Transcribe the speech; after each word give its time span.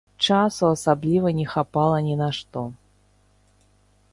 Часу 0.27 0.63
асабліва 0.75 1.33
не 1.39 1.45
хапала 1.53 1.97
ні 2.07 2.15
на 2.21 2.29
што. 2.39 2.61